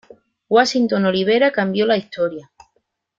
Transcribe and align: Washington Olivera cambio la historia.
Washington 0.49 1.05
Olivera 1.05 1.51
cambio 1.51 1.85
la 1.85 1.95
historia. 1.95 2.49